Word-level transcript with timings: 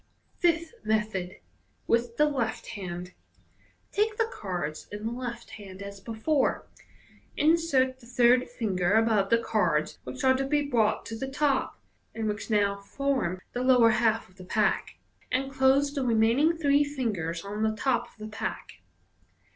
Fifth 0.39 0.73
Method. 0.83 1.35
(With 1.85 2.17
the 2.17 2.25
left 2.25 2.69
hand.)— 2.69 3.13
Take 3.91 4.17
the 4.17 4.25
cards 4.33 4.87
in 4.91 5.05
the 5.05 5.11
left 5.11 5.51
hand 5.51 5.83
as 5.83 5.99
before. 5.99 6.65
In 7.37 7.55
sert 7.55 7.99
the 7.99 8.07
third 8.07 8.49
finger 8.49 8.93
above 8.95 9.29
the 9.29 9.37
cards 9.37 9.99
which 10.03 10.23
are 10.23 10.33
to 10.33 10.43
be 10.43 10.63
brought 10.63 11.05
to 11.05 11.15
the 11.15 11.27
top 11.29 11.79
(and 12.15 12.27
which 12.27 12.49
now 12.49 12.77
form 12.79 13.41
the 13.53 13.61
lower 13.61 13.91
half 13.91 14.27
of 14.27 14.37
the 14.37 14.43
pack), 14.43 14.97
and 15.31 15.51
close 15.53 15.93
the 15.93 16.03
remaining 16.03 16.57
three 16.57 16.83
fingers 16.83 17.45
on 17.45 17.61
the 17.61 17.75
top 17.75 18.07
of 18.07 18.17
the 18.17 18.27
pack. 18.35 18.81